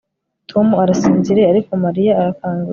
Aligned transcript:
Tom 0.49 0.67
arasinziriye 0.83 1.47
ariko 1.53 1.71
Mariya 1.85 2.11
arakangutse 2.21 2.69